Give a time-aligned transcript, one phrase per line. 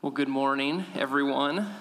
[0.00, 1.74] Well, good morning, everyone.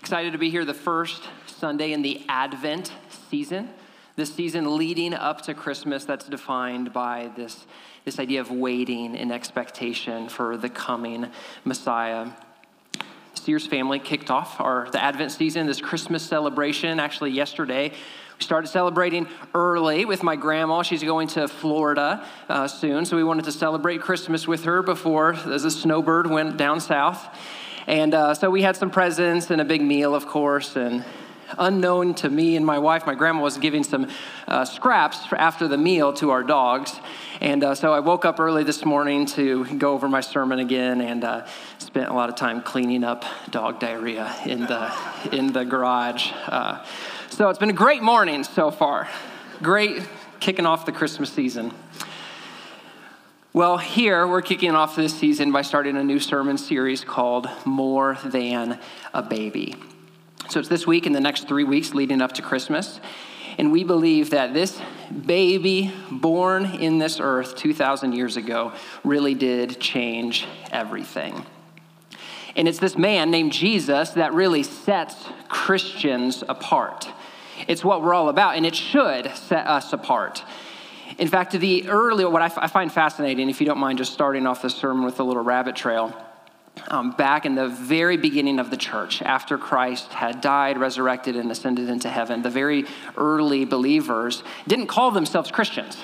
[0.00, 2.90] Excited to be here the first Sunday in the Advent
[3.30, 3.70] season.
[4.16, 7.64] This season leading up to Christmas that's defined by this,
[8.04, 11.28] this idea of waiting in expectation for the coming
[11.64, 12.32] Messiah.
[13.34, 17.92] Sears family kicked off our the Advent season, this Christmas celebration, actually yesterday
[18.38, 20.82] started celebrating early with my grandma.
[20.82, 25.34] She's going to Florida uh, soon, so we wanted to celebrate Christmas with her before
[25.34, 27.26] as a snowbird went down south.
[27.86, 31.04] And uh, so we had some presents and a big meal, of course, and
[31.58, 34.08] unknown to me and my wife, my grandma was giving some
[34.48, 36.98] uh, scraps after the meal to our dogs.
[37.40, 41.00] And uh, so I woke up early this morning to go over my sermon again
[41.00, 41.46] and uh,
[41.78, 44.92] spent a lot of time cleaning up dog diarrhea in the,
[45.32, 46.32] in the garage.
[47.30, 49.08] So it's been a great morning so far.
[49.62, 50.02] Great
[50.40, 51.72] kicking off the Christmas season.
[53.52, 58.16] Well, here we're kicking off this season by starting a new sermon series called More
[58.24, 58.78] Than
[59.12, 59.74] a Baby.
[60.48, 63.00] So it's this week and the next three weeks leading up to Christmas.
[63.58, 64.80] And we believe that this
[65.26, 68.72] baby born in this earth 2,000 years ago
[69.04, 71.44] really did change everything.
[72.56, 75.16] And it's this man named Jesus that really sets
[75.48, 77.06] Christians apart.
[77.68, 80.44] It's what we're all about, and it should set us apart.
[81.18, 84.12] In fact, the early, what I, f- I find fascinating, if you don't mind just
[84.12, 86.14] starting off the sermon with a little rabbit trail,
[86.88, 91.50] um, back in the very beginning of the church, after Christ had died, resurrected, and
[91.50, 92.84] ascended into heaven, the very
[93.16, 95.96] early believers didn't call themselves Christians.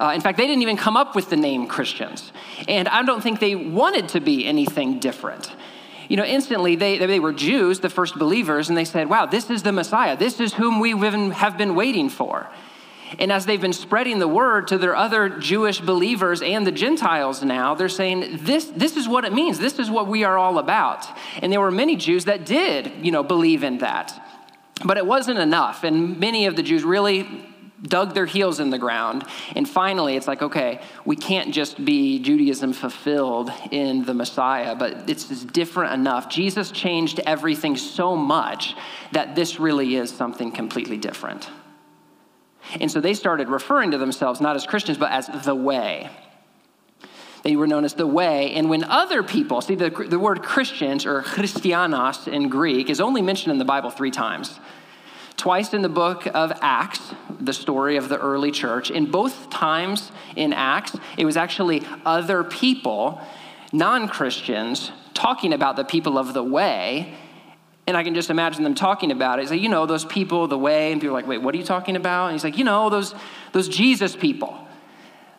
[0.00, 2.32] Uh, in fact, they didn't even come up with the name Christians.
[2.66, 5.54] And I don't think they wanted to be anything different
[6.12, 9.48] you know, instantly they, they were Jews, the first believers, and they said, wow, this
[9.48, 10.14] is the Messiah.
[10.14, 12.50] This is whom we have been waiting for.
[13.18, 17.42] And as they've been spreading the word to their other Jewish believers and the Gentiles
[17.42, 19.58] now, they're saying, this, this is what it means.
[19.58, 21.06] This is what we are all about.
[21.40, 24.12] And there were many Jews that did, you know, believe in that.
[24.84, 25.82] But it wasn't enough.
[25.82, 27.26] And many of the Jews really
[27.82, 29.24] dug their heels in the ground.
[29.56, 35.10] And finally, it's like, okay, we can't just be Judaism fulfilled in the Messiah, but
[35.10, 36.28] it's different enough.
[36.28, 38.74] Jesus changed everything so much
[39.12, 41.48] that this really is something completely different.
[42.80, 46.10] And so they started referring to themselves not as Christians, but as the way.
[47.42, 48.52] They were known as the way.
[48.52, 53.20] And when other people, see, the, the word Christians or Christianos in Greek is only
[53.20, 54.60] mentioned in the Bible three times.
[55.42, 57.00] Twice in the book of Acts,
[57.40, 58.92] the story of the early church.
[58.92, 63.20] In both times in Acts, it was actually other people,
[63.72, 67.16] non Christians, talking about the people of the way.
[67.88, 69.42] And I can just imagine them talking about it.
[69.42, 70.92] He's like, you know, those people, the way.
[70.92, 72.26] And people are like, wait, what are you talking about?
[72.26, 73.12] And he's like, you know, those,
[73.50, 74.56] those Jesus people.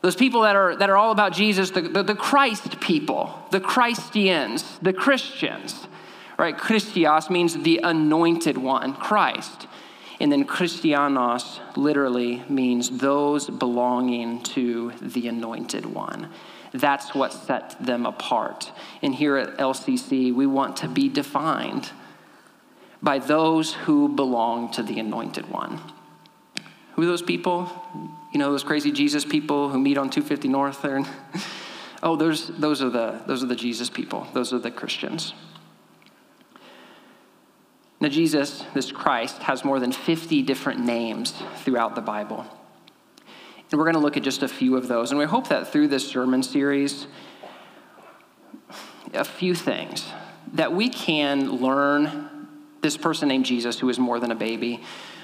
[0.01, 3.61] Those people that are, that are all about Jesus, the, the, the Christ people, the
[3.61, 5.87] Christians, the Christians,
[6.37, 6.57] right?
[6.57, 9.67] Christios means the anointed one, Christ.
[10.19, 16.29] And then Christianos literally means those belonging to the anointed one.
[16.71, 18.71] That's what set them apart.
[19.01, 21.91] And here at LCC, we want to be defined
[23.01, 25.79] by those who belong to the anointed one.
[26.93, 27.69] Who are those people?
[28.31, 30.83] You know, those crazy Jesus people who meet on 250 North
[32.03, 34.27] oh, those, those, are the, those are the Jesus people.
[34.33, 35.33] Those are the Christians.
[38.03, 42.45] Now, Jesus, this Christ, has more than 50 different names throughout the Bible.
[43.71, 45.11] And we're going to look at just a few of those.
[45.11, 47.07] And we hope that through this sermon series,
[49.13, 50.05] a few things
[50.51, 52.49] that we can learn
[52.81, 54.81] this person named Jesus, who is more than a baby.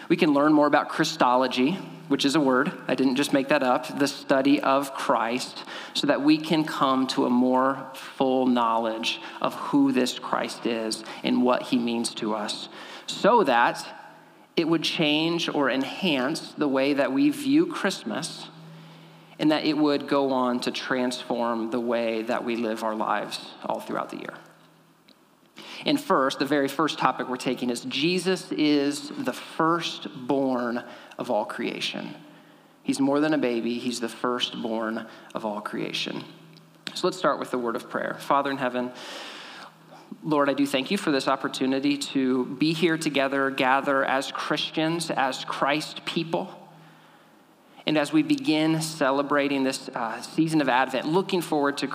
[0.09, 1.73] We can learn more about Christology,
[2.07, 2.71] which is a word.
[2.87, 3.99] I didn't just make that up.
[3.99, 9.53] The study of Christ, so that we can come to a more full knowledge of
[9.53, 12.69] who this Christ is and what he means to us,
[13.05, 13.85] so that
[14.57, 18.47] it would change or enhance the way that we view Christmas
[19.37, 23.39] and that it would go on to transform the way that we live our lives
[23.65, 24.33] all throughout the year.
[25.85, 30.83] And first, the very first topic we're taking is Jesus is the firstborn
[31.17, 32.15] of all creation.
[32.83, 35.05] He's more than a baby, he's the firstborn
[35.35, 36.23] of all creation.
[36.95, 38.17] So let's start with the word of prayer.
[38.19, 38.91] Father in heaven,
[40.23, 45.11] Lord, I do thank you for this opportunity to be here together, gather as Christians,
[45.11, 46.58] as Christ people.
[47.89, 51.87] And as we begin celebrating this uh, season of Advent, looking forward to,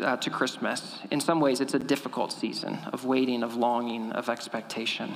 [0.00, 4.30] uh, to Christmas, in some ways it's a difficult season of waiting, of longing, of
[4.30, 5.14] expectation.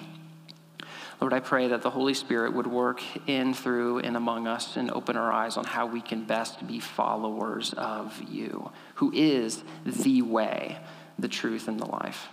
[1.23, 4.91] Lord, I pray that the Holy Spirit would work in, through, and among us and
[4.91, 10.21] open our eyes on how we can best be followers of you, who is the
[10.21, 10.77] way,
[11.19, 12.29] the truth, and the life.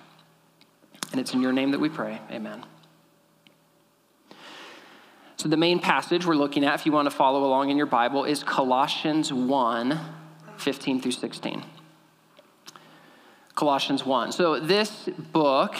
[1.14, 2.20] And it's in your name that we pray.
[2.30, 2.66] Amen.
[5.44, 7.86] So, the main passage we're looking at, if you want to follow along in your
[7.86, 10.00] Bible, is Colossians 1
[10.56, 11.66] 15 through 16.
[13.54, 14.32] Colossians 1.
[14.32, 15.76] So, this book,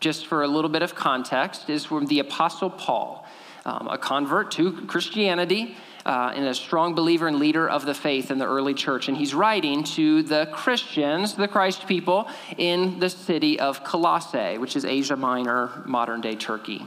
[0.00, 3.26] just for a little bit of context, is from the Apostle Paul,
[3.64, 5.78] um, a convert to Christianity.
[6.04, 9.08] Uh, and a strong believer and leader of the faith in the early church.
[9.08, 12.26] And he's writing to the Christians, the Christ people,
[12.56, 16.86] in the city of Colossae, which is Asia Minor, modern day Turkey.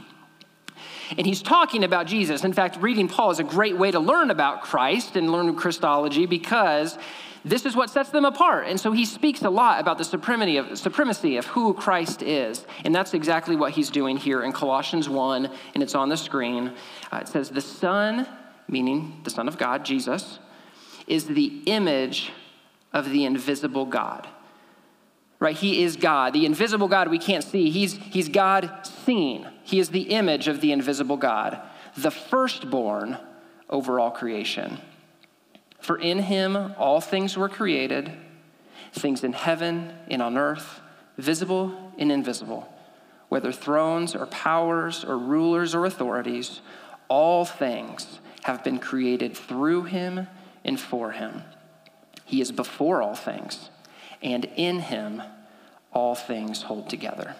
[1.16, 2.44] And he's talking about Jesus.
[2.44, 6.26] In fact, reading Paul is a great way to learn about Christ and learn Christology
[6.26, 6.98] because
[7.44, 8.66] this is what sets them apart.
[8.68, 12.64] And so he speaks a lot about the supremacy of, supremacy of who Christ is.
[12.84, 16.72] And that's exactly what he's doing here in Colossians 1, and it's on the screen.
[17.12, 18.26] Uh, it says, The Son,
[18.66, 20.38] meaning the Son of God, Jesus,
[21.06, 22.32] is the image
[22.94, 24.26] of the invisible God.
[25.40, 25.56] Right?
[25.56, 26.32] He is God.
[26.32, 27.70] The invisible God we can't see.
[27.70, 29.48] He's, he's God seen.
[29.62, 31.60] He is the image of the invisible God,
[31.96, 33.18] the firstborn
[33.68, 34.78] over all creation.
[35.80, 38.12] For in him all things were created,
[38.92, 40.80] things in heaven and on earth,
[41.18, 42.72] visible and invisible,
[43.28, 46.60] whether thrones or powers or rulers or authorities,
[47.08, 50.26] all things have been created through him
[50.64, 51.42] and for him.
[52.24, 53.68] He is before all things,
[54.24, 55.22] and in him
[55.92, 57.36] all things hold together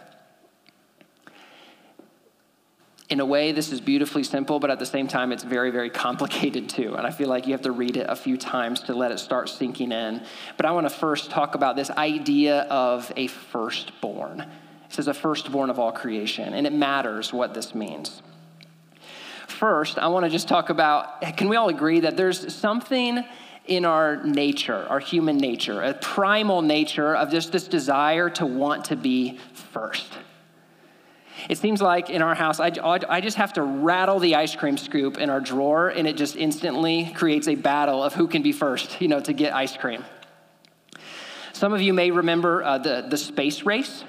[3.10, 5.90] in a way, this is beautifully simple, but at the same time, it's very, very
[6.06, 6.94] complicated too.
[6.94, 9.18] And I feel like you have to read it a few times to let it
[9.18, 10.22] start sinking in.
[10.56, 14.40] But I want to first talk about this idea of a firstborn.
[14.40, 14.48] It
[14.92, 18.22] says a firstborn of all creation, and it matters what this means.
[19.48, 23.22] First, I want to just talk about can we all agree that there's something
[23.66, 28.86] in our nature, our human nature, a primal nature of just this desire to want
[28.86, 29.38] to be
[29.72, 30.12] first?
[31.48, 32.72] It seems like in our house, I,
[33.08, 36.36] I just have to rattle the ice cream scoop in our drawer, and it just
[36.36, 40.04] instantly creates a battle of who can be first, you know, to get ice cream.
[41.52, 44.04] Some of you may remember uh, the, the space race.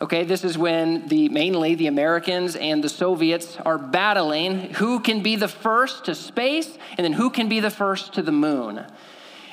[0.00, 5.22] Okay, this is when the mainly the Americans and the Soviets are battling who can
[5.22, 8.84] be the first to space and then who can be the first to the moon.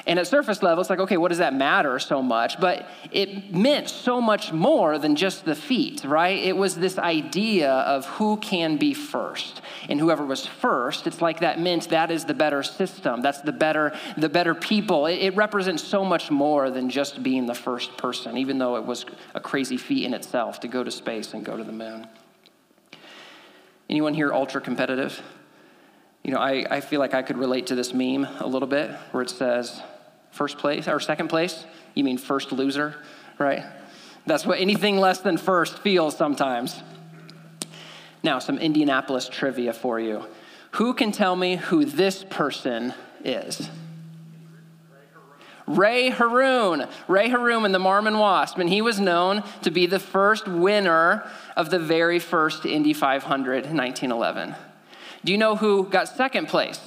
[0.05, 2.59] And at surface level, it's like, okay, what does that matter so much?
[2.59, 6.37] But it meant so much more than just the feat, right?
[6.39, 9.61] It was this idea of who can be first.
[9.89, 13.21] And whoever was first, it's like that meant that is the better system.
[13.21, 15.05] That's the better, the better people.
[15.05, 18.85] It, it represents so much more than just being the first person, even though it
[18.85, 19.05] was
[19.35, 22.07] a crazy feat in itself to go to space and go to the moon.
[23.89, 25.21] Anyone here ultra competitive?
[26.29, 28.91] You know, I, I feel like I could relate to this meme a little bit
[29.09, 29.81] where it says,
[30.29, 31.65] first place or second place,
[31.95, 32.93] you mean first loser,
[33.39, 33.65] right?
[34.27, 36.83] That's what anything less than first feels sometimes.
[38.21, 40.23] Now, some Indianapolis trivia for you.
[40.73, 42.93] Who can tell me who this person
[43.25, 43.67] is?
[45.65, 46.85] Ray Harroun.
[47.07, 51.27] Ray Harroun in the Marmon Wasp, and he was known to be the first winner
[51.57, 54.53] of the very first Indy 500 in 1911.
[55.23, 56.79] Do you know who got second place?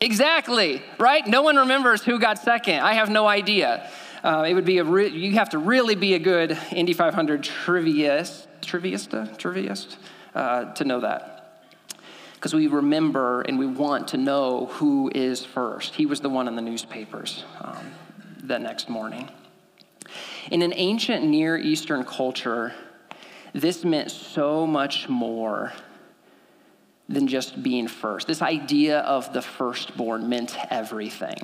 [0.00, 1.26] Exactly, right?
[1.26, 2.80] No one remembers who got second.
[2.80, 3.88] I have no idea.
[4.22, 7.42] Uh, it would be a re- you have to really be a good Indy 500
[7.42, 9.96] triviaist, triviasta, triviast
[10.34, 11.62] uh, to know that.
[12.34, 15.94] Because we remember and we want to know who is first.
[15.94, 17.92] He was the one in the newspapers um,
[18.44, 19.30] that next morning.
[20.50, 22.74] In an ancient Near Eastern culture,
[23.54, 25.72] this meant so much more
[27.08, 28.26] than just being first.
[28.26, 31.36] This idea of the firstborn meant everything.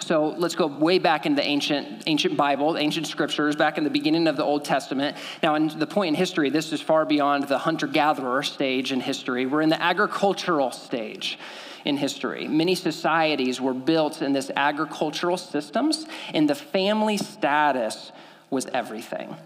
[0.00, 3.90] So let's go way back in the ancient, ancient Bible, ancient scriptures, back in the
[3.90, 5.16] beginning of the Old Testament.
[5.42, 9.00] Now, in the point in history, this is far beyond the hunter gatherer stage in
[9.00, 9.46] history.
[9.46, 11.38] We're in the agricultural stage
[11.84, 12.48] in history.
[12.48, 18.12] Many societies were built in this agricultural systems, and the family status
[18.50, 19.36] was everything.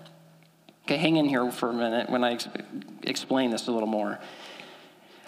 [0.84, 2.38] Okay, hang in here for a minute when I
[3.02, 4.18] explain this a little more.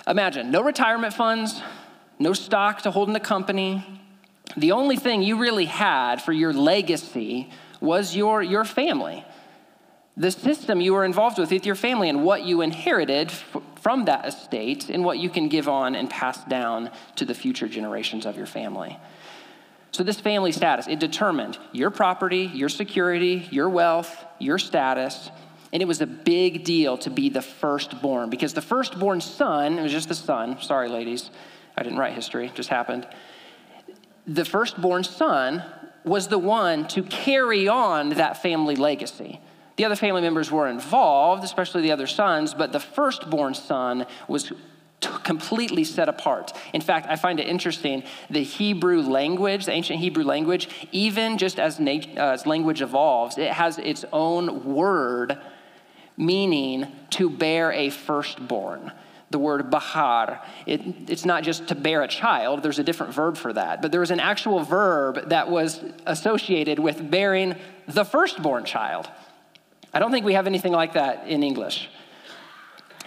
[0.06, 1.60] Imagine no retirement funds,
[2.18, 3.84] no stock to hold in the company.
[4.56, 9.24] The only thing you really had for your legacy was your, your family.
[10.16, 14.04] The system you were involved with with your family and what you inherited f- from
[14.06, 18.26] that estate and what you can give on and pass down to the future generations
[18.26, 18.98] of your family.
[19.92, 25.30] So, this family status, it determined your property, your security, your wealth, your status,
[25.72, 29.82] and it was a big deal to be the firstborn because the firstborn son, it
[29.82, 31.30] was just the son, sorry, ladies,
[31.76, 33.06] I didn't write history, it just happened.
[34.26, 35.64] The firstborn son
[36.04, 39.40] was the one to carry on that family legacy.
[39.76, 44.52] The other family members were involved, especially the other sons, but the firstborn son was
[45.00, 46.52] completely set apart.
[46.74, 51.58] In fact, I find it interesting the Hebrew language, the ancient Hebrew language, even just
[51.58, 55.38] as, nat- uh, as language evolves, it has its own word
[56.20, 58.92] meaning to bear a firstborn.
[59.30, 63.36] The word bahar, it, it's not just to bear a child, there's a different verb
[63.36, 63.80] for that.
[63.80, 67.54] But there was an actual verb that was associated with bearing
[67.86, 69.08] the firstborn child.
[69.94, 71.88] I don't think we have anything like that in English.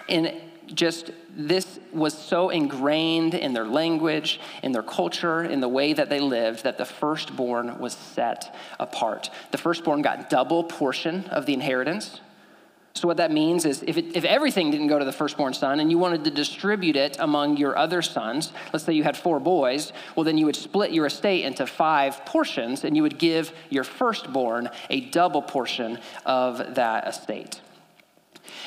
[0.10, 0.34] And
[0.74, 6.10] just this was so ingrained in their language, in their culture, in the way that
[6.10, 9.30] they lived, that the firstborn was set apart.
[9.52, 12.22] The firstborn got double portion of the inheritance.
[12.96, 15.80] So, what that means is if, it, if everything didn't go to the firstborn son
[15.80, 19.40] and you wanted to distribute it among your other sons, let's say you had four
[19.40, 23.52] boys, well, then you would split your estate into five portions and you would give
[23.70, 27.62] your firstborn a double portion of that estate.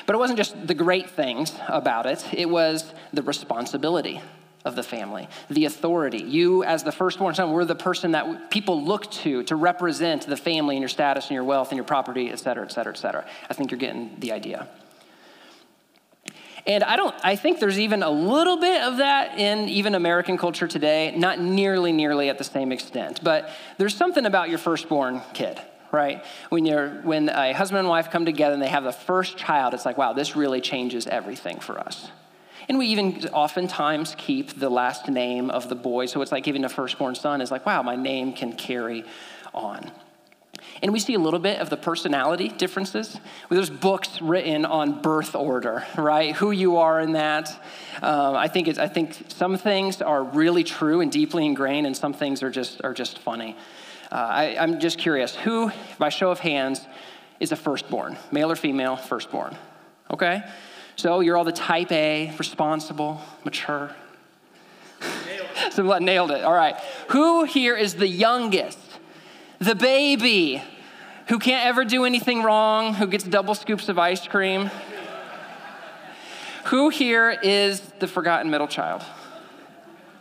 [0.07, 4.21] But it wasn't just the great things about it, it was the responsibility
[4.67, 6.23] of the family, the authority.
[6.23, 10.37] You, as the firstborn son, were the person that people look to to represent the
[10.37, 12.97] family and your status and your wealth and your property, et cetera, et cetera, et
[12.99, 13.25] cetera.
[13.49, 14.69] I think you're getting the idea.
[16.67, 20.37] And I don't I think there's even a little bit of that in even American
[20.37, 23.21] culture today, not nearly nearly at the same extent.
[23.23, 25.61] But there's something about your firstborn kid
[25.93, 26.25] right?
[26.51, 29.73] When, you're, when a husband and wife come together and they have the first child,
[29.73, 32.11] it's like, wow, this really changes everything for us.
[32.69, 36.07] And we even oftentimes keep the last name of the boy.
[36.07, 39.05] So it's like giving a firstborn son is like, wow, my name can carry
[39.55, 39.91] on.
[40.83, 43.19] And we see a little bit of the personality differences.
[43.51, 46.35] There's books written on birth order, right?
[46.35, 47.51] Who you are in that.
[48.03, 52.13] Um, I think I think some things are really true and deeply ingrained, and some
[52.13, 53.57] things are just are just funny.
[54.11, 56.87] Uh, I, I'm just curious who, by show of hands,
[57.41, 59.57] is a firstborn, male or female, firstborn?
[60.11, 60.43] Okay?
[60.97, 63.95] So you're all the type A, responsible, mature.
[65.01, 66.43] Nailed so nailed it.
[66.43, 66.77] All right.
[67.09, 68.79] Who here is the youngest?
[69.59, 70.63] The baby
[71.29, 74.71] who can't ever do anything wrong, who gets double scoops of ice cream?
[76.67, 79.03] who here is the forgotten middle child?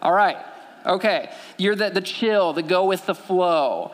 [0.02, 0.38] All right.
[0.86, 3.92] Okay, you're the, the chill, the go with the flow.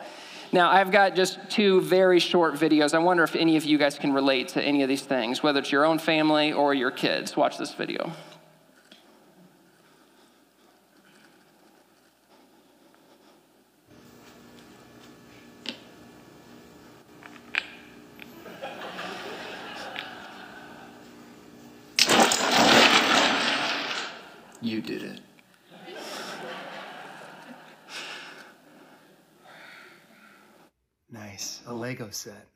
[0.54, 2.92] Now, I've got just two very short videos.
[2.92, 5.60] I wonder if any of you guys can relate to any of these things, whether
[5.60, 7.34] it's your own family or your kids.
[7.38, 8.12] Watch this video.
[24.60, 25.20] You did it.
[31.10, 32.46] Nice, a Lego set.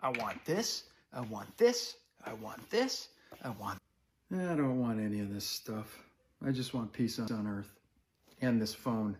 [0.00, 3.08] I want this, I want this, I want this,
[3.44, 3.78] I want.
[4.32, 5.98] I don't want any of this stuff.
[6.46, 7.72] I just want peace on earth
[8.40, 9.16] and this phone.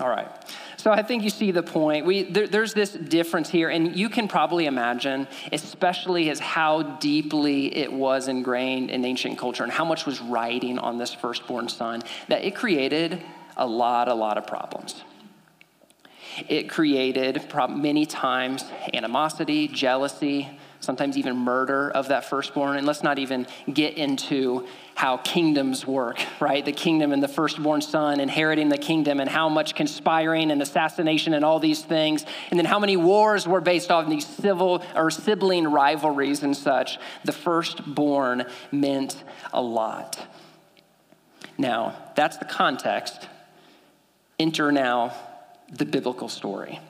[0.00, 0.28] All right.
[0.76, 2.06] So I think you see the point.
[2.06, 7.76] We, there, there's this difference here, and you can probably imagine, especially as how deeply
[7.76, 12.02] it was ingrained in ancient culture and how much was riding on this firstborn son,
[12.28, 13.22] that it created
[13.58, 15.02] a lot, a lot of problems.
[16.48, 20.48] It created many times animosity, jealousy,
[20.80, 22.76] sometimes even murder of that firstborn.
[22.76, 26.64] And let's not even get into how kingdoms work, right?
[26.64, 31.34] The kingdom and the firstborn son inheriting the kingdom, and how much conspiring and assassination
[31.34, 32.24] and all these things.
[32.50, 36.98] And then how many wars were based on these civil or sibling rivalries and such.
[37.24, 39.22] The firstborn meant
[39.52, 40.24] a lot.
[41.56, 43.28] Now, that's the context
[44.38, 45.14] enter now
[45.70, 46.80] the biblical story.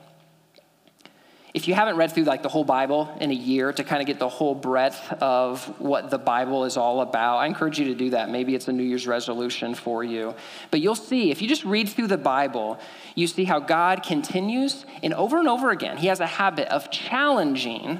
[1.54, 4.06] If you haven't read through like the whole Bible in a year to kind of
[4.06, 7.94] get the whole breadth of what the Bible is all about, I encourage you to
[7.94, 8.30] do that.
[8.30, 10.34] Maybe it's a New Year's resolution for you.
[10.70, 12.78] But you'll see, if you just read through the Bible,
[13.14, 16.90] you see how God continues and over and over again, He has a habit of
[16.90, 17.98] challenging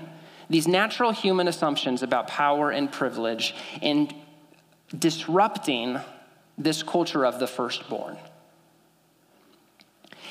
[0.50, 4.14] these natural human assumptions about power and privilege and
[4.96, 5.98] disrupting
[6.58, 8.18] this culture of the firstborn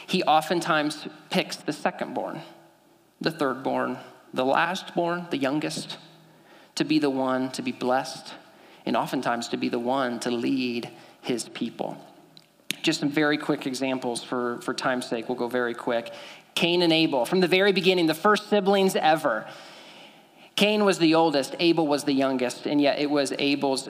[0.08, 2.42] he oftentimes picks the second born,
[3.20, 3.98] the third born,
[4.34, 5.98] the last born, the youngest,
[6.76, 8.34] to be the one to be blessed,
[8.86, 10.90] and oftentimes to be the one to lead
[11.22, 11.98] his people.
[12.82, 15.28] Just some very quick examples for, for time's sake.
[15.28, 16.14] We'll go very quick.
[16.56, 19.46] Cain and Abel, from the very beginning, the first siblings ever.
[20.56, 23.90] Cain was the oldest, Abel was the youngest, and yet it was Abel's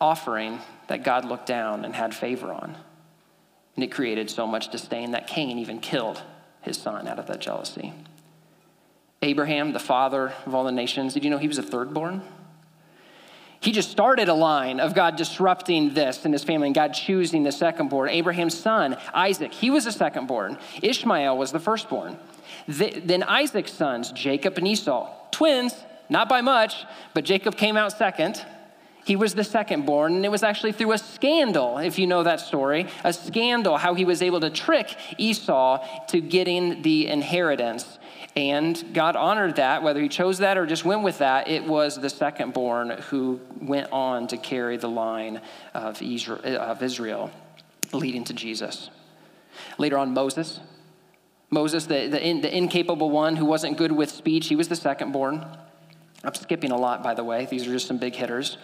[0.00, 2.76] offering that God looked down and had favor on.
[3.78, 6.20] And it created so much disdain that Cain even killed
[6.62, 7.92] his son out of that jealousy.
[9.22, 12.22] Abraham, the father of all the nations, did you know he was a third born?
[13.60, 17.44] He just started a line of God disrupting this in his family and God choosing
[17.44, 18.08] the second born.
[18.08, 20.58] Abraham's son, Isaac, he was the second born.
[20.82, 22.18] Ishmael was the firstborn.
[22.66, 25.72] Then Isaac's sons, Jacob and Esau, twins,
[26.08, 28.44] not by much, but Jacob came out second.
[29.08, 32.24] He was the second born, and it was actually through a scandal, if you know
[32.24, 37.98] that story, a scandal, how he was able to trick Esau to getting the inheritance.
[38.36, 41.48] And God honored that, whether he chose that or just went with that.
[41.48, 45.40] It was the second born who went on to carry the line
[45.72, 46.02] of
[46.82, 47.30] Israel,
[47.94, 48.90] leading to Jesus.
[49.78, 50.60] Later on, Moses.
[51.48, 54.76] Moses, the, the, in, the incapable one who wasn't good with speech, he was the
[54.76, 55.46] second born.
[56.22, 57.46] I'm skipping a lot, by the way.
[57.46, 58.58] These are just some big hitters.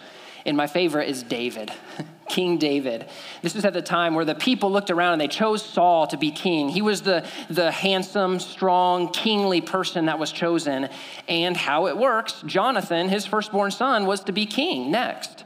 [0.45, 1.71] And my favorite is David,
[2.29, 3.07] King David.
[3.41, 6.17] This was at the time where the people looked around and they chose Saul to
[6.17, 6.69] be king.
[6.69, 10.89] He was the, the handsome, strong, kingly person that was chosen.
[11.27, 15.45] And how it works, Jonathan, his firstborn son, was to be king next.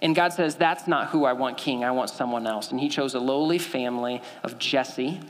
[0.00, 1.84] And God says, That's not who I want king.
[1.84, 2.70] I want someone else.
[2.70, 5.20] And he chose a lowly family of Jesse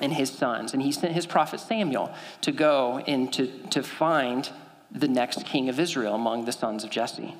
[0.00, 0.72] and his sons.
[0.72, 4.48] And he sent his prophet Samuel to go and to, to find
[4.90, 7.34] the next king of Israel among the sons of Jesse.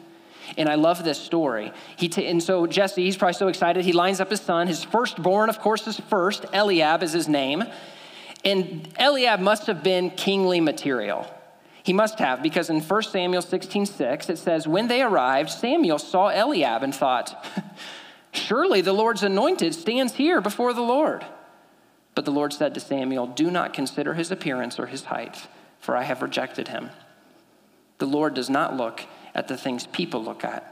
[0.57, 1.73] And I love this story.
[1.97, 3.85] He t- and so Jesse, he's probably so excited.
[3.85, 4.67] He lines up his son.
[4.67, 6.45] His firstborn, of course, is first.
[6.53, 7.65] Eliab is his name.
[8.45, 11.27] And Eliab must have been kingly material.
[11.85, 15.99] He must have, because in 1 Samuel 16 6, it says, When they arrived, Samuel
[15.99, 17.45] saw Eliab and thought,
[18.33, 21.27] Surely the Lord's anointed stands here before the Lord.
[22.15, 25.49] But the Lord said to Samuel, Do not consider his appearance or his height,
[25.81, 26.91] for I have rejected him.
[27.99, 29.03] The Lord does not look
[29.35, 30.69] at the things people look at.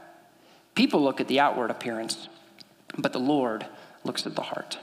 [0.75, 2.29] People look at the outward appearance,
[2.97, 3.65] but the Lord
[4.03, 4.77] looks at the heart.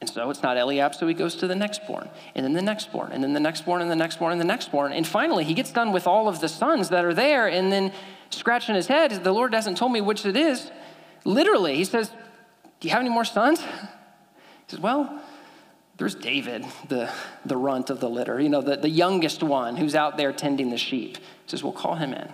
[0.00, 2.62] And so it's not Eliab, so he goes to the next born, and then the
[2.62, 4.92] next born, and then the next born, and the next born, and the next born.
[4.92, 7.92] And finally, he gets done with all of the sons that are there, and then
[8.30, 10.70] scratching his head, the Lord hasn't told me which it is.
[11.24, 12.10] Literally, he says,
[12.80, 13.60] Do you have any more sons?
[13.60, 13.66] He
[14.68, 15.20] says, Well,
[16.00, 17.12] there's David, the,
[17.44, 20.70] the runt of the litter, you know, the, the youngest one who's out there tending
[20.70, 21.18] the sheep.
[21.18, 22.32] He says, We'll call him in.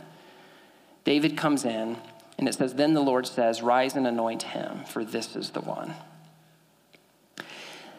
[1.03, 1.97] David comes in,
[2.39, 5.63] and it says, Then the Lord says, Rise and anoint him, for this is the
[5.63, 5.95] one.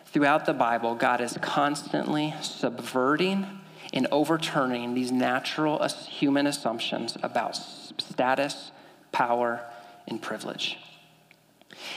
[0.06, 3.45] Throughout the Bible, God is constantly subverting
[3.91, 7.58] and overturning these natural human assumptions about
[7.97, 8.71] status,
[9.12, 9.65] power,
[10.08, 10.77] and privilege.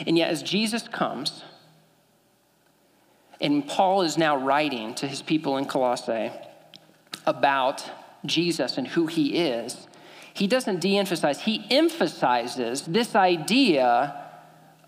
[0.08, 1.44] And yet, as Jesus comes,
[3.40, 6.30] and Paul is now writing to his people in Colossae
[7.26, 7.84] about
[8.26, 9.86] Jesus and who he is.
[10.34, 14.26] He doesn't de emphasize, he emphasizes this idea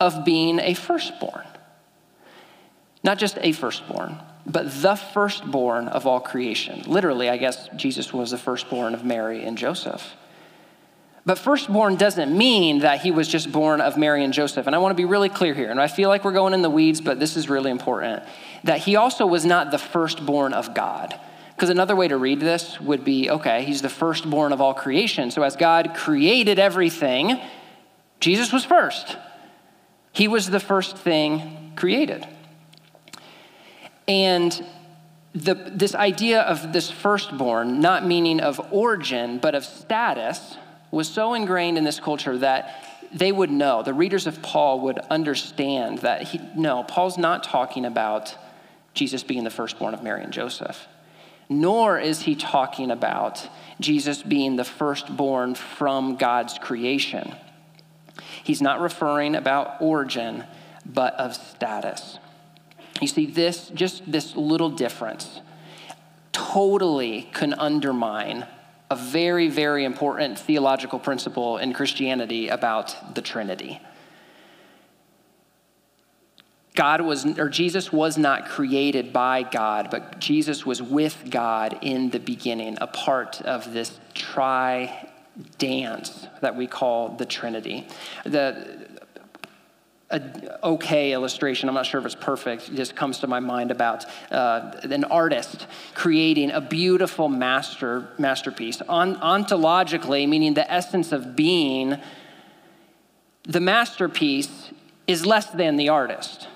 [0.01, 1.47] of being a firstborn.
[3.05, 6.83] Not just a firstborn, but the firstborn of all creation.
[6.87, 10.15] Literally, I guess Jesus was the firstborn of Mary and Joseph.
[11.25, 14.67] But firstborn doesn't mean that he was just born of Mary and Joseph.
[14.67, 15.71] And I want to be really clear here.
[15.71, 18.25] And I feel like we're going in the weeds, but this is really important.
[18.65, 21.19] That he also was not the firstborn of God.
[21.55, 25.31] Because another way to read this would be okay, he's the firstborn of all creation.
[25.31, 27.41] So as God created everything,
[28.19, 29.17] Jesus was first.
[30.13, 32.27] He was the first thing created.
[34.09, 34.67] And
[35.35, 40.57] the, this idea of this firstborn, not meaning of origin, but of status,
[40.93, 44.99] was so ingrained in this culture that they would know, the readers of Paul would
[45.11, 48.37] understand that he, no, Paul's not talking about
[48.95, 50.87] Jesus being the firstborn of Mary and Joseph,
[51.49, 53.47] nor is he talking about
[53.81, 57.35] Jesus being the firstborn from God's creation.
[58.45, 60.45] He's not referring about origin,
[60.87, 62.19] but of status.
[63.01, 65.41] You see, this, just this little difference,
[66.33, 68.47] totally can undermine
[68.93, 73.81] a very, very important theological principle in Christianity about the Trinity.
[76.75, 82.11] God was, or Jesus was not created by God, but Jesus was with God in
[82.11, 85.09] the beginning, a part of this tri
[85.59, 87.87] dance that we call the Trinity.
[88.25, 88.82] The,
[90.13, 93.71] a okay illustration, I'm not sure if it's perfect, it just comes to my mind
[93.71, 98.81] about uh, an artist creating a beautiful master, masterpiece.
[98.83, 101.97] On, ontologically, meaning the essence of being,
[103.45, 104.71] the masterpiece
[105.07, 106.49] is less than the artist.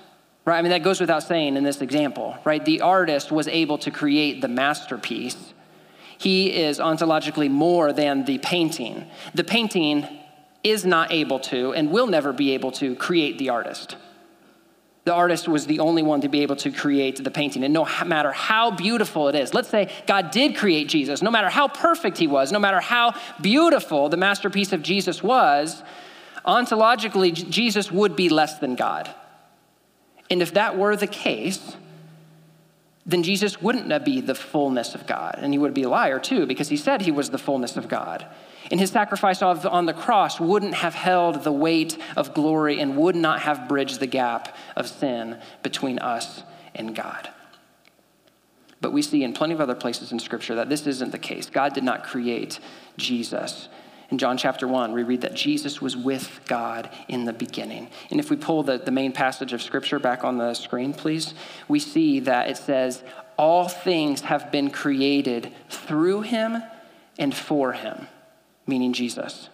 [0.45, 0.59] Right?
[0.59, 2.63] I mean, that goes without saying in this example, right?
[2.63, 5.53] The artist was able to create the masterpiece.
[6.17, 9.07] He is ontologically more than the painting.
[9.33, 10.07] The painting
[10.69, 13.95] is not able to and will never be able to create the artist.
[15.05, 17.63] The artist was the only one to be able to create the painting.
[17.63, 21.49] And no matter how beautiful it is, let's say God did create Jesus, no matter
[21.49, 25.81] how perfect he was, no matter how beautiful the masterpiece of Jesus was,
[26.45, 29.09] ontologically, Jesus would be less than God.
[30.29, 31.77] And if that were the case,
[33.05, 35.35] then Jesus wouldn't be the fullness of God.
[35.37, 37.87] And he would be a liar too, because he said he was the fullness of
[37.87, 38.25] God.
[38.69, 43.15] And his sacrifice on the cross wouldn't have held the weight of glory and would
[43.15, 46.43] not have bridged the gap of sin between us
[46.75, 47.29] and God.
[48.81, 51.49] But we see in plenty of other places in Scripture that this isn't the case.
[51.49, 52.59] God did not create
[52.97, 53.69] Jesus.
[54.09, 57.89] In John chapter 1, we read that Jesus was with God in the beginning.
[58.11, 61.33] And if we pull the, the main passage of Scripture back on the screen, please,
[61.67, 63.03] we see that it says,
[63.37, 66.61] All things have been created through him
[67.17, 68.07] and for him
[68.67, 69.49] meaning Jesus.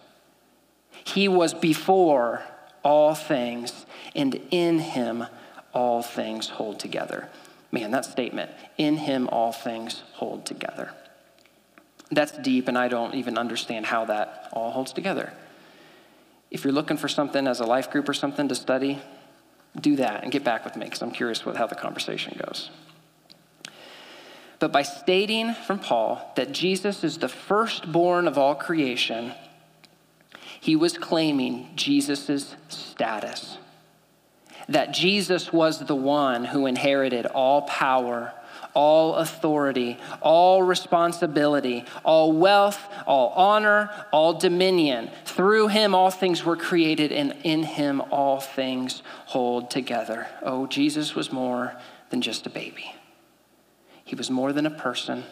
[1.04, 2.42] He was before
[2.82, 5.24] all things, and in him
[5.72, 7.28] all things hold together.
[7.72, 10.92] Man, that statement, in him all things hold together.
[12.10, 15.32] That's deep, and I don't even understand how that all holds together.
[16.50, 19.00] If you're looking for something as a life group or something to study,
[19.80, 22.70] do that and get back with me because I'm curious with how the conversation goes.
[24.64, 29.34] But by stating from Paul that Jesus is the firstborn of all creation,
[30.58, 33.58] he was claiming Jesus' status.
[34.66, 38.32] That Jesus was the one who inherited all power,
[38.72, 45.10] all authority, all responsibility, all wealth, all honor, all dominion.
[45.26, 50.26] Through him, all things were created, and in him, all things hold together.
[50.42, 51.76] Oh, Jesus was more
[52.08, 52.94] than just a baby.
[54.04, 55.24] He was more than a person,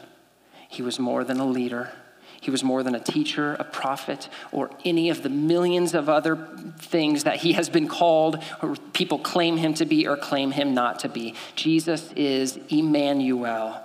[0.69, 1.93] he was more than a leader.
[2.41, 6.49] He was more than a teacher, a prophet, or any of the millions of other
[6.77, 10.75] things that he has been called, or people claim him to be or claim him
[10.75, 11.37] not to be.
[11.55, 13.81] Jesus is Emmanuel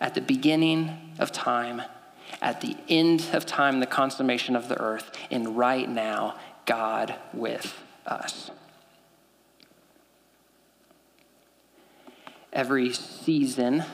[0.00, 1.82] at the beginning of time,
[2.42, 7.80] at the end of time, the consummation of the earth, and right now, God with
[8.06, 8.50] us.
[12.52, 13.84] Every season,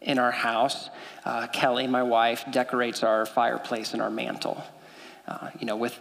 [0.00, 0.90] in our house.
[1.24, 4.62] Uh, Kelly, my wife, decorates our fireplace and our mantle,
[5.28, 5.98] uh, you know, with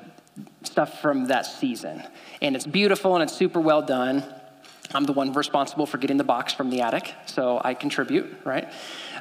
[0.63, 2.03] stuff from that season.
[2.41, 4.23] And it's beautiful and it's super well done.
[4.91, 8.73] I'm the one responsible for getting the box from the attic, so I contribute, right?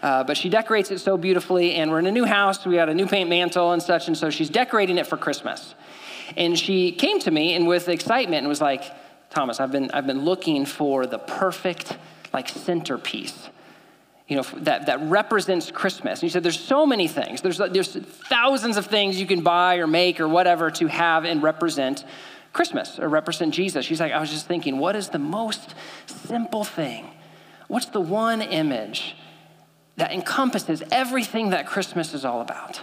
[0.02, 2.64] Uh, but she decorates it so beautifully, and we're in a new house.
[2.64, 5.74] We got a new paint mantle and such, and so she's decorating it for Christmas.
[6.38, 8.84] And she came to me and with excitement and was like,
[9.28, 11.98] Thomas, I've been, I've been looking for the perfect
[12.32, 13.50] like centerpiece
[14.28, 16.20] you know, that, that represents Christmas.
[16.20, 17.40] And you said there's so many things.
[17.40, 21.42] There's, there's thousands of things you can buy or make or whatever to have and
[21.42, 22.04] represent
[22.52, 23.86] Christmas or represent Jesus.
[23.86, 25.74] She's like, I was just thinking, what is the most
[26.06, 27.10] simple thing?
[27.68, 29.16] What's the one image
[29.96, 32.82] that encompasses everything that Christmas is all about?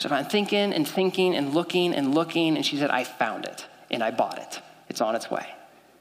[0.00, 3.66] So I'm thinking and thinking and looking and looking, and she said, I found it
[3.88, 4.60] and I bought it.
[4.88, 5.46] It's on its way.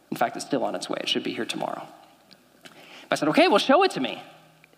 [0.09, 0.97] In fact, it's still on its way.
[1.01, 1.87] It should be here tomorrow.
[3.11, 4.21] I said, okay, well, show it to me.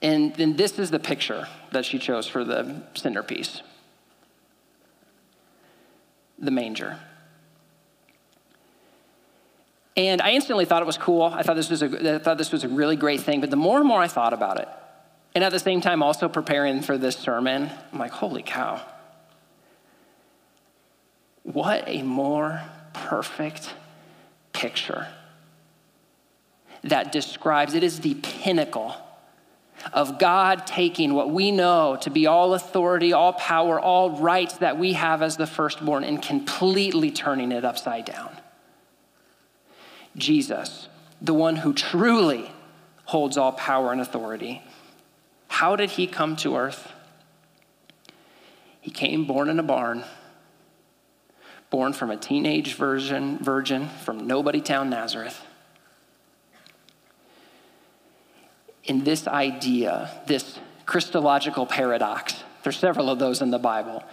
[0.01, 3.61] And then this is the picture that she chose for the centerpiece
[6.39, 6.99] the manger.
[9.95, 11.21] And I instantly thought it was cool.
[11.21, 13.39] I thought this was a, I thought this was a really great thing.
[13.39, 14.67] But the more and more I thought about it,
[15.35, 18.81] and at the same time also preparing for this sermon, I'm like, holy cow.
[21.43, 22.61] What a more
[22.93, 23.73] perfect
[24.51, 25.07] picture
[26.83, 28.95] that describes, it is the pinnacle
[29.91, 34.77] of God taking what we know to be all authority, all power, all rights that
[34.77, 38.35] we have as the firstborn and completely turning it upside down.
[40.15, 40.87] Jesus,
[41.21, 42.51] the one who truly
[43.05, 44.61] holds all power and authority,
[45.47, 46.91] how did he come to earth?
[48.79, 50.03] He came born in a barn,
[51.69, 55.41] born from a teenage virgin, virgin from nobody town Nazareth
[58.83, 62.43] in this idea, this Christological paradox.
[62.63, 64.03] There's several of those in the Bible,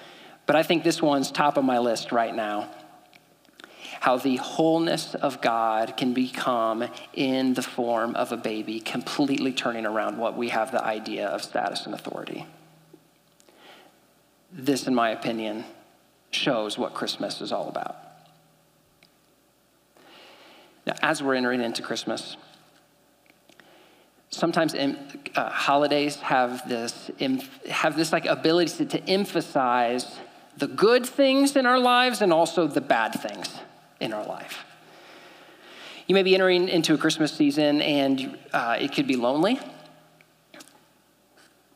[0.46, 2.68] but I think this one's top of my list right now.
[4.00, 9.85] How the wholeness of God can become in the form of a baby, completely turning
[9.85, 12.46] around what we have the idea of status and authority.
[14.52, 15.64] This, in my opinion,
[16.30, 17.96] shows what Christmas is all about.
[20.87, 22.37] Now, as we're entering into Christmas,
[24.30, 27.10] sometimes uh, holidays have this
[27.68, 30.18] have this like ability to, to emphasize
[30.56, 33.48] the good things in our lives and also the bad things
[34.00, 34.64] in our life
[36.06, 39.60] You may be entering into a Christmas season and uh, it could be lonely.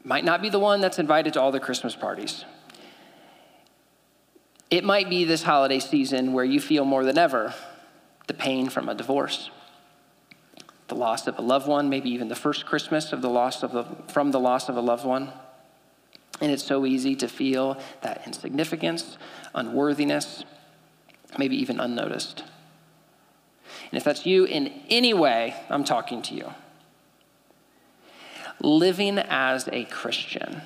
[0.02, 2.44] Might not be the one that's invited to all the Christmas parties.
[4.70, 7.54] It might be this holiday season where you feel more than ever
[8.26, 9.50] the pain from a divorce,
[10.88, 13.74] the loss of a loved one, maybe even the first Christmas of the loss of
[13.74, 15.32] a, from the loss of a loved one.
[16.40, 19.16] And it's so easy to feel that insignificance,
[19.54, 20.44] unworthiness,
[21.38, 22.44] maybe even unnoticed.
[23.90, 26.52] And if that's you in any way, I'm talking to you.
[28.60, 30.62] Living as a Christian,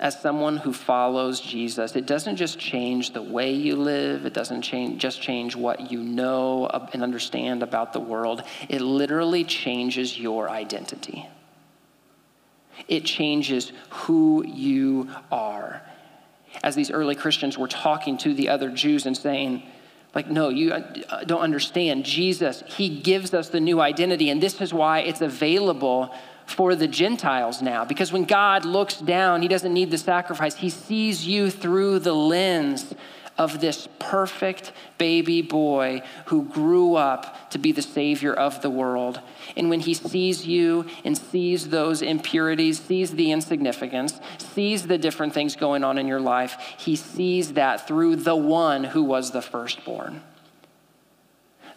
[0.00, 4.62] as someone who follows Jesus, it doesn't just change the way you live, it doesn't
[4.62, 8.42] change, just change what you know and understand about the world.
[8.70, 11.28] It literally changes your identity.
[12.88, 15.82] It changes who you are.
[16.64, 19.62] As these early Christians were talking to the other Jews and saying,
[20.14, 22.06] like, no, you uh, don't understand.
[22.06, 26.12] Jesus, He gives us the new identity, and this is why it's available
[26.50, 27.84] for the Gentiles now.
[27.84, 32.14] Because when God looks down, He doesn't need the sacrifice, He sees you through the
[32.14, 32.94] lens
[33.40, 39.18] of this perfect baby boy who grew up to be the Savior of the world.
[39.56, 45.32] And when he sees you and sees those impurities, sees the insignificance, sees the different
[45.32, 49.40] things going on in your life, he sees that through the one who was the
[49.40, 50.20] firstborn.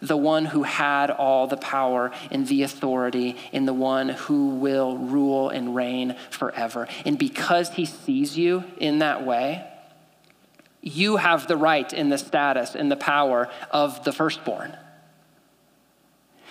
[0.04, 4.98] The one who had all the power and the authority, in the one who will
[4.98, 6.86] rule and reign forever.
[7.06, 9.66] And because he sees you in that way,
[10.82, 14.76] you have the right and the status and the power of the firstborn.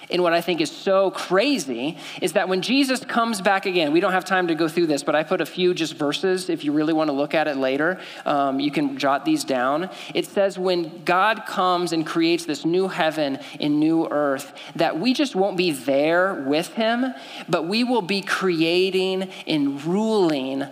[0.10, 4.00] And what I think is so crazy is that when Jesus comes back again, we
[4.00, 6.50] don't have time to go through this, but I put a few just verses.
[6.50, 9.90] If you really want to look at it later, um, you can jot these down.
[10.14, 15.14] It says, when God comes and creates this new heaven and new earth, that we
[15.14, 17.14] just won't be there with him,
[17.48, 20.66] but we will be creating and ruling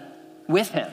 [0.48, 0.92] with him.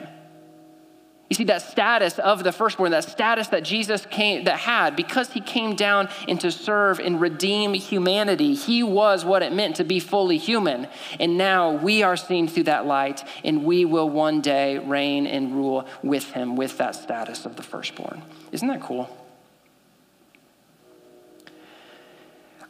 [1.29, 5.31] You see, that status of the firstborn, that status that Jesus came, that had, because
[5.31, 9.83] he came down and to serve and redeem humanity, he was what it meant to
[9.83, 10.87] be fully human.
[11.19, 15.53] And now we are seen through that light, and we will one day reign and
[15.53, 18.23] rule with him with that status of the firstborn.
[18.51, 19.07] Isn't that cool?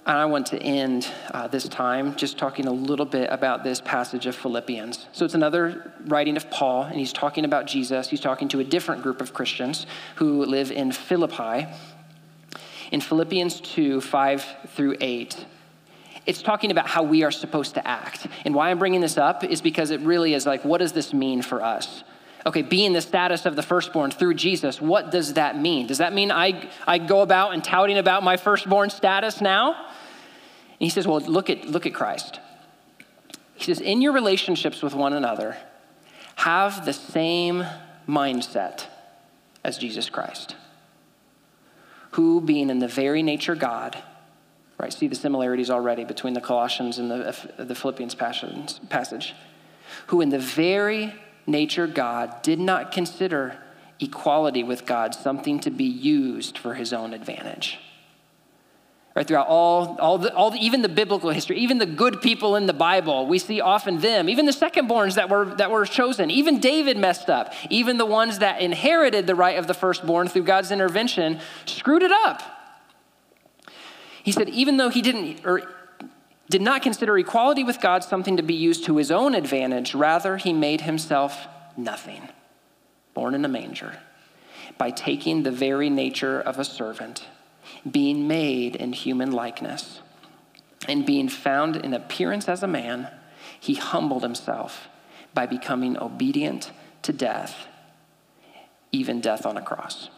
[0.10, 3.80] And I want to end uh, this time just talking a little bit about this
[3.80, 5.06] passage of Philippians.
[5.12, 8.10] So it's another writing of Paul, and he's talking about Jesus.
[8.10, 11.67] He's talking to a different group of Christians who live in Philippi.
[12.91, 15.45] In Philippians 2 5 through 8,
[16.26, 18.26] it's talking about how we are supposed to act.
[18.45, 21.13] And why I'm bringing this up is because it really is like, what does this
[21.13, 22.04] mean for us?
[22.45, 25.88] Okay, being the status of the firstborn through Jesus, what does that mean?
[25.88, 29.73] Does that mean I, I go about and touting about my firstborn status now?
[29.73, 29.86] And
[30.80, 32.39] he says, Well, look at, look at Christ.
[33.56, 35.58] He says, In your relationships with one another,
[36.36, 37.65] have the same
[38.08, 38.86] mindset
[39.63, 40.56] as Jesus Christ,
[42.12, 44.02] who, being in the very nature God,
[44.78, 49.36] right, see the similarities already between the Colossians and the, the Philippians passage,
[50.08, 51.13] who, in the very
[51.47, 53.58] nature God, did not consider
[53.99, 57.80] equality with God something to be used for his own advantage
[59.19, 62.56] Right throughout all, all, the, all the, even the biblical history, even the good people
[62.56, 66.32] in the Bible, we see often them, even the secondborns that were, that were chosen,
[66.32, 70.43] even David messed up, even the ones that inherited the right of the firstborn through
[70.43, 72.41] God's intervention screwed it up.
[74.23, 75.63] He said, even though he didn't, or
[76.49, 80.38] did not consider equality with God something to be used to his own advantage, rather,
[80.38, 82.29] he made himself nothing,
[83.13, 83.99] born in a manger,
[84.77, 87.25] by taking the very nature of a servant
[87.89, 90.01] being made in human likeness.
[90.88, 93.09] And being found in appearance as a man,
[93.59, 94.88] he humbled himself
[95.33, 96.71] by becoming obedient
[97.03, 97.67] to death,
[98.91, 100.09] even death on a cross.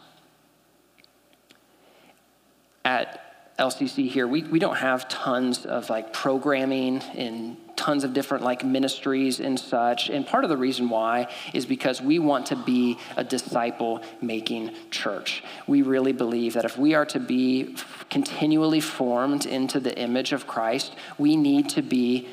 [2.84, 8.44] At LCC here, we, we don't have tons of like programming and tons of different
[8.44, 10.08] like ministries and such.
[10.08, 14.74] And part of the reason why is because we want to be a disciple making
[14.90, 15.42] church.
[15.66, 17.76] We really believe that if we are to be
[18.08, 22.28] continually formed into the image of Christ, we need to be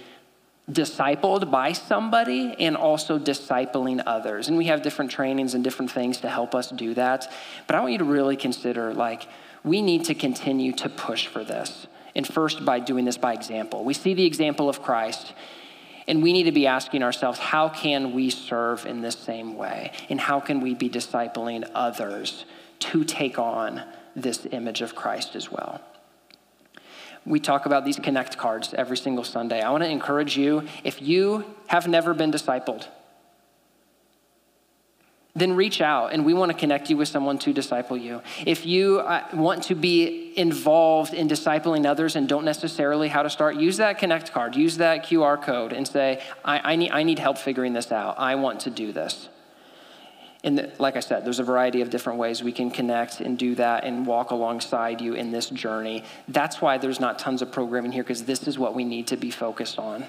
[0.71, 4.47] discipled by somebody and also discipling others.
[4.47, 7.32] And we have different trainings and different things to help us do that.
[7.65, 9.27] But I want you to really consider like,
[9.63, 11.88] we need to continue to push for this.
[12.15, 13.84] And first, by doing this by example.
[13.84, 15.34] We see the example of Christ,
[16.08, 19.91] and we need to be asking ourselves how can we serve in this same way?
[20.10, 22.45] And how can we be discipling others
[22.80, 23.84] to take on
[24.15, 25.82] this image of Christ as well?
[27.26, 29.62] we talk about these connect cards every single Sunday.
[29.62, 32.88] I want to encourage you if you have never been discipled,
[35.39, 38.21] then reach out and we want to connect you with someone to disciple you.
[38.45, 43.30] If you uh, want to be involved in discipling others and don't necessarily how to
[43.30, 47.04] start, use that connect card, use that QR code and say, I, I need, I
[47.04, 48.19] need help figuring this out.
[48.19, 49.30] I want to do this.
[50.41, 53.56] And like I said, there's a variety of different ways we can connect and do
[53.56, 56.06] that and walk alongside you in this journey.
[56.30, 59.17] That's why there's not tons of programming here because this is what we need to
[59.17, 60.06] be focused on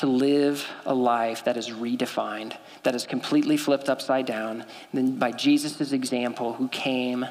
[0.00, 5.30] to live a life that is redefined, that is completely flipped upside down, then by
[5.30, 7.26] Jesus' example, who came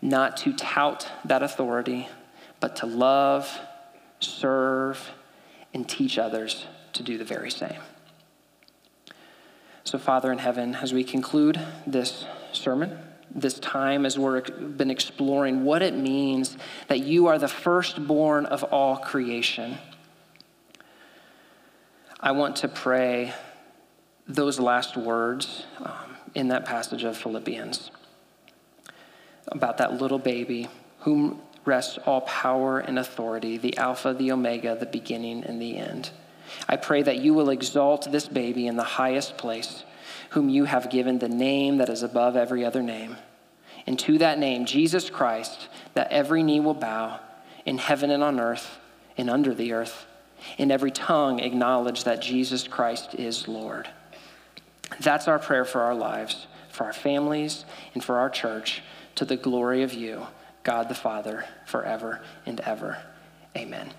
[0.00, 2.08] not to tout that authority,
[2.58, 3.60] but to love,
[4.18, 5.10] serve,
[5.74, 7.82] and teach others to do the very same.
[9.84, 12.98] So, Father in heaven, as we conclude this sermon,
[13.30, 16.56] this time as we've been exploring what it means
[16.88, 19.76] that you are the firstborn of all creation
[22.24, 23.34] I want to pray
[24.28, 27.90] those last words um, in that passage of Philippians
[29.48, 30.68] about that little baby
[31.00, 36.10] whom rests all power and authority, the Alpha, the Omega, the beginning and the end.
[36.68, 39.82] I pray that you will exalt this baby in the highest place,
[40.30, 43.16] whom you have given the name that is above every other name.
[43.84, 47.18] And to that name, Jesus Christ, that every knee will bow
[47.66, 48.78] in heaven and on earth
[49.16, 50.06] and under the earth
[50.58, 53.88] in every tongue acknowledge that Jesus Christ is Lord.
[55.00, 58.82] That's our prayer for our lives, for our families, and for our church,
[59.14, 60.26] to the glory of you,
[60.62, 62.98] God the Father, forever and ever.
[63.56, 63.92] Amen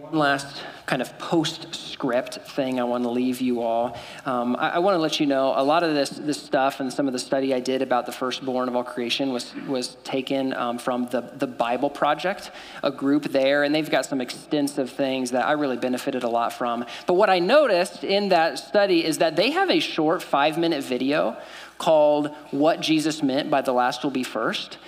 [0.00, 3.98] one last kind of postscript thing I want to leave you all.
[4.24, 6.90] Um, I, I, want to let you know a lot of this, this stuff and
[6.90, 10.54] some of the study I did about the firstborn of all creation was, was taken
[10.54, 12.50] um, from the, the Bible Project,
[12.82, 16.54] a group there, and they've got some extensive things that I really benefited a lot
[16.54, 16.86] from.
[17.06, 20.82] But what I noticed in that study is that they have a short five minute
[20.82, 21.36] video
[21.76, 24.78] called What Jesus Meant by the Last Will Be First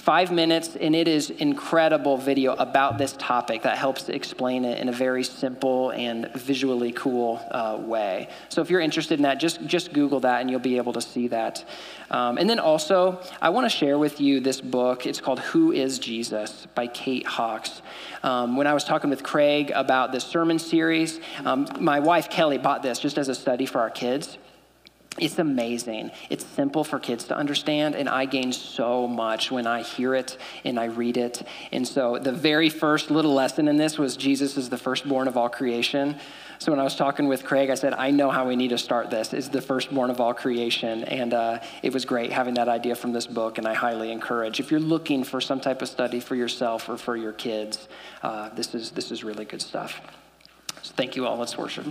[0.00, 4.88] five minutes, and it is incredible video about this topic that helps explain it in
[4.88, 8.26] a very simple and visually cool uh, way.
[8.48, 11.02] So if you're interested in that, just, just Google that and you'll be able to
[11.02, 11.64] see that.
[12.10, 15.04] Um, and then also, I want to share with you this book.
[15.04, 17.82] It's called Who is Jesus by Kate Hawks.
[18.22, 22.56] Um, when I was talking with Craig about this sermon series, um, my wife Kelly
[22.56, 24.38] bought this just as a study for our kids.
[25.20, 26.10] It's amazing.
[26.30, 30.38] It's simple for kids to understand, and I gain so much when I hear it
[30.64, 31.42] and I read it.
[31.72, 35.36] And so, the very first little lesson in this was Jesus is the firstborn of
[35.36, 36.16] all creation.
[36.58, 38.78] So, when I was talking with Craig, I said, I know how we need to
[38.78, 39.34] start this.
[39.34, 41.04] Is the firstborn of all creation.
[41.04, 44.58] And uh, it was great having that idea from this book, and I highly encourage.
[44.58, 47.88] If you're looking for some type of study for yourself or for your kids,
[48.22, 50.00] uh, this, is, this is really good stuff.
[50.82, 51.36] So, thank you all.
[51.36, 51.86] Let's worship.